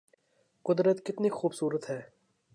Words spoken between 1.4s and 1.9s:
صورت